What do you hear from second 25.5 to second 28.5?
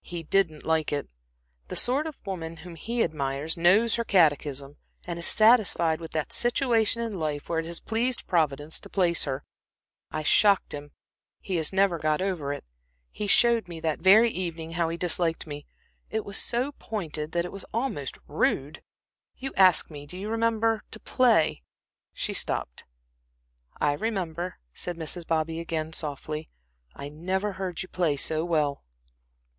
again softly. "I never heard you play so